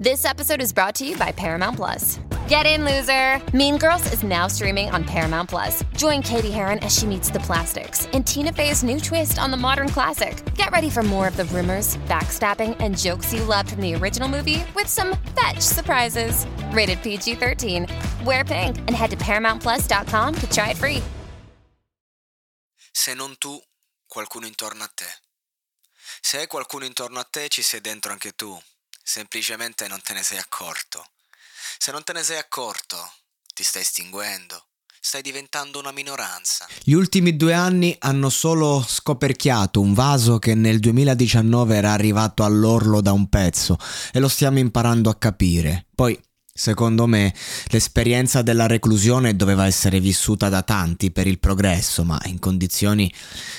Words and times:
This 0.00 0.24
episode 0.24 0.62
is 0.62 0.72
brought 0.72 0.94
to 0.94 1.06
you 1.06 1.14
by 1.18 1.30
Paramount 1.30 1.76
Plus. 1.76 2.20
Get 2.48 2.64
in, 2.64 2.86
loser! 2.86 3.38
Mean 3.54 3.76
Girls 3.76 4.10
is 4.14 4.22
now 4.22 4.46
streaming 4.46 4.88
on 4.88 5.04
Paramount 5.04 5.50
Plus. 5.50 5.84
Join 5.94 6.22
Katie 6.22 6.50
Heron 6.50 6.78
as 6.78 6.96
she 6.96 7.04
meets 7.04 7.28
the 7.28 7.40
plastics 7.40 8.06
in 8.14 8.24
Tina 8.24 8.50
Fey's 8.50 8.82
new 8.82 8.98
twist 8.98 9.38
on 9.38 9.50
the 9.50 9.58
modern 9.58 9.90
classic. 9.90 10.42
Get 10.54 10.70
ready 10.70 10.88
for 10.88 11.02
more 11.02 11.28
of 11.28 11.36
the 11.36 11.44
rumors, 11.44 11.98
backstabbing, 12.08 12.78
and 12.80 12.96
jokes 12.96 13.34
you 13.34 13.44
loved 13.44 13.72
from 13.72 13.82
the 13.82 13.94
original 13.94 14.26
movie 14.26 14.64
with 14.74 14.86
some 14.86 15.18
fetch 15.38 15.60
surprises. 15.60 16.46
Rated 16.72 17.02
PG 17.02 17.34
13. 17.34 17.86
Wear 18.24 18.42
pink 18.42 18.78
and 18.78 18.92
head 18.92 19.10
to 19.10 19.18
ParamountPlus.com 19.18 20.34
to 20.34 20.50
try 20.50 20.70
it 20.70 20.78
free. 20.78 21.02
Se 22.94 23.12
non 23.12 23.36
tu, 23.38 23.62
qualcuno 24.08 24.46
intorno 24.46 24.82
a 24.82 24.90
te. 24.94 25.04
Se 26.22 26.38
hai 26.38 26.46
qualcuno 26.46 26.86
intorno 26.86 27.18
a 27.18 27.26
te, 27.30 27.48
ci 27.48 27.60
sei 27.60 27.82
dentro 27.82 28.12
anche 28.12 28.32
tu. 28.32 28.58
Semplicemente 29.12 29.88
non 29.88 29.98
te 30.04 30.12
ne 30.12 30.22
sei 30.22 30.38
accorto. 30.38 31.04
Se 31.78 31.90
non 31.90 32.04
te 32.04 32.12
ne 32.12 32.22
sei 32.22 32.38
accorto, 32.38 32.96
ti 33.52 33.64
stai 33.64 33.82
estinguendo, 33.82 34.66
stai 35.00 35.20
diventando 35.20 35.80
una 35.80 35.90
minoranza. 35.90 36.68
Gli 36.84 36.92
ultimi 36.92 37.36
due 37.36 37.52
anni 37.52 37.96
hanno 37.98 38.28
solo 38.28 38.84
scoperchiato 38.86 39.80
un 39.80 39.94
vaso 39.94 40.38
che 40.38 40.54
nel 40.54 40.78
2019 40.78 41.74
era 41.74 41.90
arrivato 41.90 42.44
all'orlo 42.44 43.00
da 43.00 43.10
un 43.10 43.28
pezzo 43.28 43.78
e 44.12 44.20
lo 44.20 44.28
stiamo 44.28 44.60
imparando 44.60 45.10
a 45.10 45.18
capire. 45.18 45.86
Poi, 45.92 46.16
secondo 46.54 47.08
me, 47.08 47.34
l'esperienza 47.70 48.42
della 48.42 48.68
reclusione 48.68 49.34
doveva 49.34 49.66
essere 49.66 49.98
vissuta 49.98 50.48
da 50.48 50.62
tanti 50.62 51.10
per 51.10 51.26
il 51.26 51.40
progresso, 51.40 52.04
ma 52.04 52.20
in 52.26 52.38
condizioni 52.38 53.12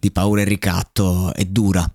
di 0.00 0.10
paura 0.10 0.40
e 0.40 0.44
ricatto 0.44 1.34
è 1.34 1.44
dura. 1.44 1.86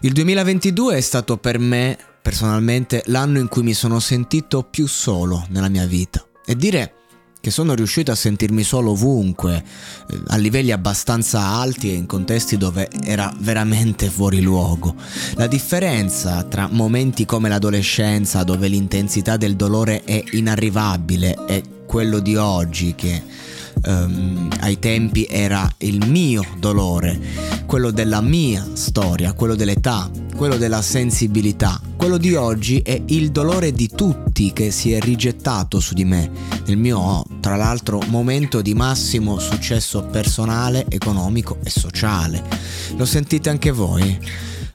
Il 0.00 0.12
2022 0.12 0.96
è 0.96 1.00
stato 1.02 1.36
per 1.36 1.58
me 1.58 2.09
personalmente 2.22 3.02
l'anno 3.06 3.38
in 3.38 3.48
cui 3.48 3.62
mi 3.62 3.74
sono 3.74 4.00
sentito 4.00 4.62
più 4.62 4.86
solo 4.86 5.46
nella 5.50 5.68
mia 5.68 5.86
vita. 5.86 6.24
E 6.44 6.56
dire 6.56 6.94
che 7.40 7.50
sono 7.50 7.74
riuscito 7.74 8.10
a 8.12 8.14
sentirmi 8.14 8.62
solo 8.62 8.90
ovunque, 8.90 9.64
eh, 10.10 10.20
a 10.28 10.36
livelli 10.36 10.72
abbastanza 10.72 11.40
alti 11.40 11.90
e 11.90 11.94
in 11.94 12.06
contesti 12.06 12.56
dove 12.58 12.88
era 13.02 13.32
veramente 13.38 14.10
fuori 14.10 14.42
luogo. 14.42 14.94
La 15.36 15.46
differenza 15.46 16.42
tra 16.44 16.68
momenti 16.70 17.24
come 17.24 17.48
l'adolescenza, 17.48 18.44
dove 18.44 18.68
l'intensità 18.68 19.36
del 19.36 19.56
dolore 19.56 20.04
è 20.04 20.22
inarrivabile, 20.32 21.36
e 21.46 21.62
quello 21.86 22.20
di 22.20 22.36
oggi 22.36 22.94
che 22.94 23.22
um, 23.86 24.48
ai 24.60 24.78
tempi 24.78 25.26
era 25.28 25.68
il 25.78 26.06
mio 26.06 26.44
dolore, 26.58 27.18
quello 27.70 27.92
della 27.92 28.20
mia 28.20 28.66
storia, 28.72 29.32
quello 29.32 29.54
dell'età, 29.54 30.10
quello 30.34 30.56
della 30.56 30.82
sensibilità. 30.82 31.80
Quello 31.94 32.16
di 32.16 32.34
oggi 32.34 32.80
è 32.80 33.00
il 33.06 33.30
dolore 33.30 33.70
di 33.70 33.88
tutti 33.88 34.52
che 34.52 34.72
si 34.72 34.90
è 34.90 34.98
rigettato 34.98 35.78
su 35.78 35.94
di 35.94 36.04
me, 36.04 36.28
nel 36.66 36.76
mio, 36.76 37.24
tra 37.38 37.54
l'altro, 37.54 38.02
momento 38.08 38.60
di 38.60 38.74
massimo 38.74 39.38
successo 39.38 40.02
personale, 40.02 40.86
economico 40.88 41.58
e 41.62 41.70
sociale. 41.70 42.42
Lo 42.96 43.04
sentite 43.04 43.50
anche 43.50 43.70
voi? 43.70 44.18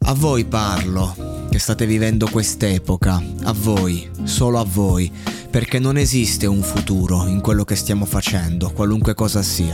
A 0.04 0.14
voi 0.14 0.46
parlo, 0.46 1.48
che 1.52 1.60
state 1.60 1.86
vivendo 1.86 2.30
quest'epoca, 2.32 3.22
a 3.44 3.52
voi, 3.52 4.10
solo 4.24 4.58
a 4.58 4.64
voi 4.64 5.12
perché 5.56 5.80
non 5.80 5.96
esiste 5.96 6.48
un 6.48 6.62
futuro 6.62 7.28
in 7.28 7.40
quello 7.40 7.64
che 7.64 7.78
stiamo 7.78 8.04
facendo, 8.04 8.72
qualunque 8.72 9.14
cosa 9.14 9.42
sia. 9.42 9.74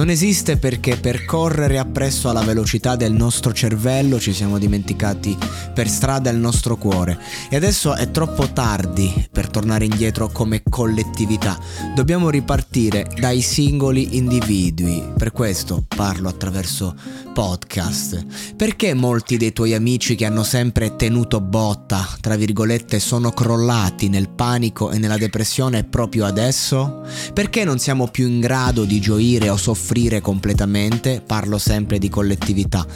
Non 0.00 0.08
esiste 0.08 0.56
perché 0.56 0.96
per 0.96 1.26
correre 1.26 1.76
appresso 1.76 2.30
alla 2.30 2.40
velocità 2.40 2.96
del 2.96 3.12
nostro 3.12 3.52
cervello 3.52 4.18
ci 4.18 4.32
siamo 4.32 4.56
dimenticati 4.56 5.36
per 5.74 5.90
strada 5.90 6.30
il 6.30 6.38
nostro 6.38 6.78
cuore 6.78 7.18
e 7.50 7.56
adesso 7.56 7.94
è 7.94 8.10
troppo 8.10 8.50
tardi 8.50 9.28
per 9.30 9.50
tornare 9.50 9.84
indietro 9.84 10.28
come 10.28 10.62
collettività. 10.66 11.58
Dobbiamo 11.94 12.30
ripartire 12.30 13.10
dai 13.14 13.42
singoli 13.42 14.16
individui. 14.16 15.04
Per 15.18 15.32
questo 15.32 15.84
parlo 15.86 16.30
attraverso 16.30 16.96
podcast. 17.34 18.54
Perché 18.56 18.94
molti 18.94 19.36
dei 19.36 19.52
tuoi 19.52 19.74
amici 19.74 20.14
che 20.14 20.24
hanno 20.24 20.44
sempre 20.44 20.96
tenuto 20.96 21.42
botta, 21.42 22.08
tra 22.22 22.36
virgolette, 22.36 22.98
sono 22.98 23.32
crollati 23.32 24.08
nel 24.08 24.30
panico 24.30 24.90
e 24.90 24.98
nella 24.98 25.18
depressione 25.18 25.84
proprio 25.84 26.24
adesso? 26.24 27.02
Perché 27.34 27.64
non 27.64 27.78
siamo 27.78 28.08
più 28.08 28.26
in 28.26 28.40
grado 28.40 28.84
di 28.84 28.98
gioire 28.98 29.50
o 29.50 29.58
soffrire 29.58 29.88
completamente? 30.20 31.22
Parlo 31.24 31.58
sempre 31.58 31.98
di 31.98 32.08
collettività. 32.08 32.86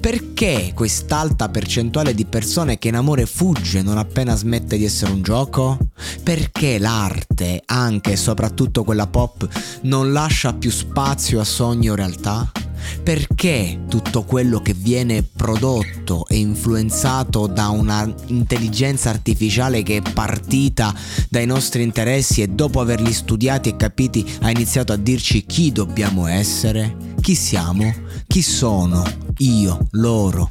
Perché 0.00 0.72
quest'alta 0.74 1.48
percentuale 1.48 2.14
di 2.14 2.24
persone 2.24 2.78
che 2.78 2.88
in 2.88 2.96
amore 2.96 3.26
fugge 3.26 3.82
non 3.82 3.98
appena 3.98 4.36
smette 4.36 4.76
di 4.76 4.84
essere 4.84 5.12
un 5.12 5.22
gioco? 5.22 5.78
Perché 6.22 6.78
l'arte, 6.78 7.62
anche 7.66 8.12
e 8.12 8.16
soprattutto 8.16 8.84
quella 8.84 9.06
pop, 9.06 9.48
non 9.82 10.12
lascia 10.12 10.54
più 10.54 10.70
spazio 10.70 11.40
a 11.40 11.44
sogni 11.44 11.90
o 11.90 11.94
realtà? 11.94 12.63
Perché 13.02 13.84
tutto 13.88 14.24
quello 14.24 14.60
che 14.60 14.74
viene 14.74 15.22
prodotto 15.22 16.26
e 16.28 16.36
influenzato 16.36 17.46
da 17.46 17.68
una 17.68 18.12
intelligenza 18.26 19.10
artificiale 19.10 19.82
che 19.82 19.98
è 19.98 20.12
partita 20.12 20.94
dai 21.28 21.46
nostri 21.46 21.82
interessi 21.82 22.42
e 22.42 22.48
dopo 22.48 22.80
averli 22.80 23.12
studiati 23.12 23.70
e 23.70 23.76
capiti 23.76 24.24
ha 24.42 24.50
iniziato 24.50 24.92
a 24.92 24.96
dirci 24.96 25.44
chi 25.46 25.72
dobbiamo 25.72 26.26
essere? 26.26 26.96
Chi 27.20 27.34
siamo? 27.34 27.92
Chi 28.26 28.42
sono? 28.42 29.04
Io, 29.38 29.86
loro, 29.92 30.50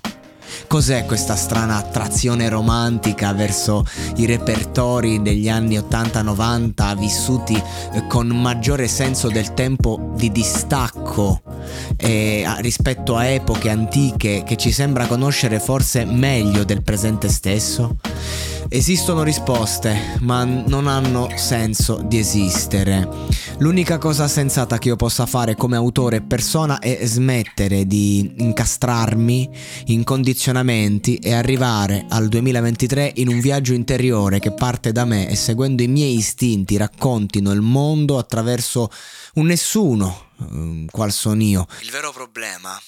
Cos'è 0.68 1.06
questa 1.06 1.36
strana 1.36 1.78
attrazione 1.78 2.50
romantica 2.50 3.34
verso 3.34 3.86
i 4.16 4.26
repertori 4.26 5.22
degli 5.22 5.50
anni 5.50 5.78
80-90 5.78 6.98
vissuti 6.98 7.56
eh, 7.56 8.08
con 8.08 8.28
maggiore 8.28 8.88
senso 8.88 9.30
del 9.30 9.54
tempo 9.54 10.14
di 10.16 10.32
distacco 10.32 11.42
eh, 11.98 12.46
rispetto 12.60 13.16
a 13.16 13.26
epoche 13.26 13.70
antiche 13.70 14.44
che 14.46 14.56
ci 14.56 14.72
sembra 14.72 15.08
conoscere 15.08 15.60
forse 15.60 16.06
meglio 16.06 16.64
del 16.64 16.82
presente 16.84 17.30
stesso? 17.30 17.98
Esistono 18.76 19.22
risposte, 19.22 20.18
ma 20.22 20.44
non 20.46 20.88
hanno 20.88 21.30
senso 21.36 22.02
di 22.04 22.18
esistere. 22.18 23.08
L'unica 23.60 24.00
cosa 24.00 24.28
sensata 24.28 24.80
che 24.80 24.88
io 24.88 24.96
possa 24.96 25.28
fare 25.28 25.56
come 25.56 25.76
autore 25.76 26.16
e 26.16 26.22
persona 26.24 26.80
è 26.80 27.06
smettere 27.06 27.86
di 27.86 28.34
incastrarmi 28.36 29.48
in 29.86 30.04
condizionamenti 30.04 31.18
e 31.18 31.34
arrivare 31.34 32.08
al 32.10 32.28
2023 32.30 33.12
in 33.18 33.28
un 33.28 33.40
viaggio 33.40 33.74
interiore 33.74 34.40
che 34.40 34.54
parte 34.54 34.92
da 34.92 35.06
me 35.06 35.30
e 35.30 35.36
seguendo 35.36 35.84
i 35.84 35.88
miei 35.88 36.16
istinti 36.16 36.76
raccontino 36.76 37.52
il 37.52 37.62
mondo 37.62 38.18
attraverso 38.18 38.90
un 39.36 39.46
nessuno, 39.46 40.30
um, 40.38 40.88
qual 40.88 41.12
sono 41.12 41.44
io. 41.44 41.68
Il 41.84 41.92
vero 41.92 42.12
problema 42.12 42.82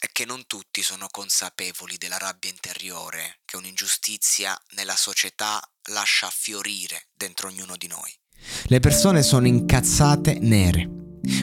è 0.00 0.06
che 0.12 0.24
non 0.24 0.46
tutti 0.46 0.80
sono 0.80 1.08
consapevoli 1.10 1.98
della 1.98 2.16
rabbia 2.16 2.48
interiore 2.48 3.40
che 3.44 3.58
un'ingiustizia 3.58 4.58
nella 4.74 4.96
società 4.96 5.60
lascia 5.90 6.30
fiorire 6.32 7.08
dentro 7.14 7.48
ognuno 7.48 7.76
di 7.76 7.86
noi. 7.86 8.10
Le 8.64 8.80
persone 8.80 9.22
sono 9.22 9.46
incazzate 9.46 10.38
nere, 10.40 10.88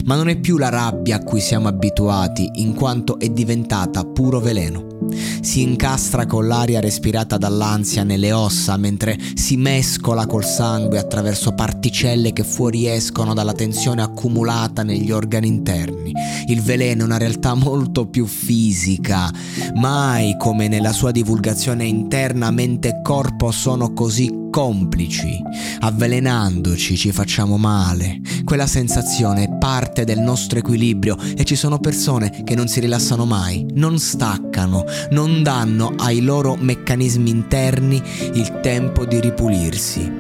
ma 0.06 0.16
non 0.16 0.28
è 0.28 0.40
più 0.40 0.57
la 0.57 0.69
rabbia 0.69 1.18
a 1.18 1.23
cui 1.23 1.40
siamo 1.40 1.68
abituati, 1.68 2.50
in 2.56 2.73
quanto 2.73 3.19
è 3.19 3.29
diventata 3.29 4.03
puro 4.03 4.40
veleno 4.40 4.97
si 5.41 5.62
incastra 5.62 6.25
con 6.25 6.47
l'aria 6.47 6.79
respirata 6.79 7.38
dall'ansia 7.38 8.03
nelle 8.03 8.31
ossa 8.31 8.78
mentre 8.78 9.18
si 9.35 9.57
mescola 9.57 10.25
col 10.25 10.45
sangue 10.45 11.00
attraverso 11.00 11.53
particelle 11.53 12.34
che 12.34 12.44
fuoriescono 12.44 13.34
dalla 13.34 13.53
tensione 13.53 14.01
accumulata 14.01 14.84
negli 14.84 15.12
organi 15.12 15.47
interni. 15.47 16.13
Il 16.47 16.62
veleno 16.62 17.01
è 17.01 17.06
una 17.06 17.18
realtà 17.18 17.53
molto 17.53 18.07
più 18.07 18.25
fisica, 18.25 19.31
mai 19.75 20.35
come 20.38 20.68
nella 20.68 20.94
sua 20.94 21.12
divulgazione 21.12 21.85
interna 21.85 22.51
mente 22.51 22.89
e 22.89 23.01
corpo 23.01 23.51
sono 23.51 23.94
così 23.94 24.47
complici. 24.57 25.39
Avvelenandoci 25.81 26.98
ci 26.98 27.12
facciamo 27.12 27.57
male. 27.57 28.19
Quella 28.44 28.65
sensazione 28.65 29.44
è 29.44 29.57
parte 29.59 30.04
del 30.04 30.18
nostro 30.18 30.57
equilibrio 30.57 31.15
e 31.36 31.44
ci 31.44 31.56
sono 31.56 31.77
persone 31.77 32.42
che 32.44 32.56
non 32.56 32.68
si 32.68 32.80
rilassano 32.80 33.25
mai, 33.25 33.68
non 33.75 34.00
staccano, 34.00 34.83
non 35.12 35.44
danno 35.44 35.94
ai 35.98 36.24
loro 36.24 36.56
meccanismi 36.56 37.30
interni 37.30 38.01
il 38.33 38.59
tempo 38.62 39.06
di 39.06 39.19
ripulirsi. 39.19 40.12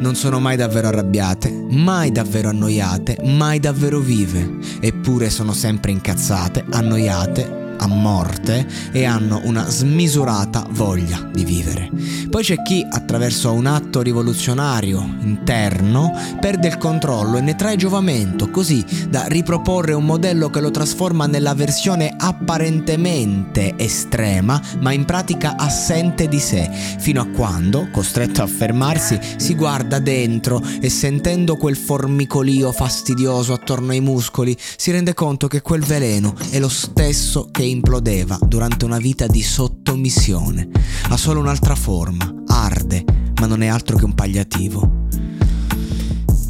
Non 0.00 0.16
sono 0.16 0.38
mai 0.38 0.56
davvero 0.56 0.88
arrabbiate, 0.88 1.50
mai 1.70 2.12
davvero 2.12 2.50
annoiate, 2.50 3.20
mai 3.24 3.58
davvero 3.58 4.00
vive, 4.00 4.58
eppure 4.80 5.30
sono 5.30 5.54
sempre 5.54 5.92
incazzate, 5.92 6.66
annoiate, 6.72 7.61
a 7.82 7.86
morte 7.88 8.66
e 8.92 9.04
hanno 9.04 9.40
una 9.44 9.68
smisurata 9.68 10.66
voglia 10.70 11.28
di 11.32 11.44
vivere. 11.44 11.90
Poi 12.30 12.42
c'è 12.42 12.62
chi, 12.62 12.86
attraverso 12.88 13.52
un 13.52 13.66
atto 13.66 14.00
rivoluzionario 14.00 15.16
interno, 15.20 16.12
perde 16.40 16.68
il 16.68 16.78
controllo 16.78 17.36
e 17.36 17.40
ne 17.40 17.56
trae 17.56 17.76
giovamento, 17.76 18.50
così 18.50 18.84
da 19.08 19.26
riproporre 19.26 19.92
un 19.92 20.04
modello 20.04 20.48
che 20.48 20.60
lo 20.60 20.70
trasforma 20.70 21.26
nella 21.26 21.54
versione 21.54 22.14
apparentemente 22.16 23.74
estrema, 23.76 24.60
ma 24.80 24.92
in 24.92 25.04
pratica 25.04 25.56
assente 25.56 26.28
di 26.28 26.38
sé, 26.38 26.70
fino 26.98 27.20
a 27.20 27.26
quando, 27.26 27.88
costretto 27.90 28.42
a 28.42 28.46
fermarsi, 28.46 29.18
si 29.36 29.54
guarda 29.54 29.98
dentro 29.98 30.62
e 30.80 30.88
sentendo 30.88 31.56
quel 31.56 31.76
formicolio 31.76 32.72
fastidioso 32.72 33.52
attorno 33.52 33.90
ai 33.92 34.00
muscoli, 34.00 34.56
si 34.76 34.90
rende 34.90 35.14
conto 35.14 35.48
che 35.48 35.60
quel 35.60 35.82
veleno 35.82 36.34
è 36.50 36.58
lo 36.58 36.68
stesso 36.68 37.48
che 37.50 37.62
implodeva 37.72 38.38
durante 38.46 38.84
una 38.84 38.98
vita 38.98 39.26
di 39.26 39.42
sottomissione. 39.42 40.68
Ha 41.08 41.16
solo 41.16 41.40
un'altra 41.40 41.74
forma, 41.74 42.32
arde, 42.46 43.04
ma 43.40 43.46
non 43.46 43.62
è 43.62 43.66
altro 43.66 43.96
che 43.96 44.04
un 44.04 44.14
pagliativo. 44.14 45.08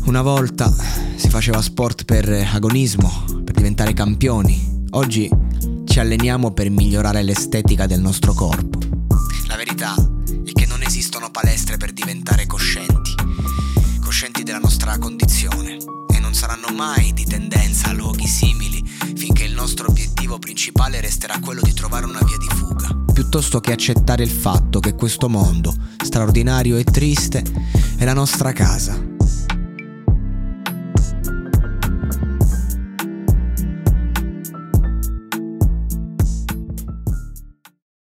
Una 0.04 0.20
volta 0.20 0.72
si 1.16 1.28
faceva 1.28 1.62
sport 1.62 2.04
per 2.04 2.28
agonismo, 2.28 3.24
per 3.44 3.54
diventare 3.54 3.94
campioni. 3.94 4.84
Oggi 4.90 5.30
ci 5.86 6.00
alleniamo 6.00 6.50
per 6.52 6.68
migliorare 6.70 7.22
l'estetica 7.22 7.86
del 7.86 8.00
nostro 8.00 8.34
corpo. 8.34 8.78
La 9.46 9.56
verità 9.56 9.94
è 10.44 10.52
che 10.52 10.66
non 10.66 10.82
esistono 10.82 11.30
palestre 11.30 11.76
per 11.76 11.92
diventare 11.92 12.46
coscienti, 12.46 13.14
coscienti 14.04 14.42
della 14.42 14.58
nostra 14.58 14.98
condizione 14.98 15.76
e 16.12 16.18
non 16.18 16.34
saranno 16.34 16.68
mai 16.74 17.12
di 17.12 17.24
tendenza 17.24 17.90
a 17.90 17.92
luoghi 17.92 18.26
simili 18.26 18.82
il 19.52 19.58
nostro 19.58 19.90
obiettivo 19.90 20.38
principale 20.38 21.02
resterà 21.02 21.38
quello 21.38 21.60
di 21.60 21.74
trovare 21.74 22.06
una 22.06 22.20
via 22.24 22.38
di 22.38 22.48
fuga, 22.48 22.88
piuttosto 23.12 23.60
che 23.60 23.72
accettare 23.72 24.22
il 24.22 24.30
fatto 24.30 24.80
che 24.80 24.94
questo 24.94 25.28
mondo, 25.28 25.76
straordinario 26.02 26.78
e 26.78 26.84
triste, 26.84 27.44
è 27.98 28.04
la 28.06 28.14
nostra 28.14 28.52
casa 28.52 29.11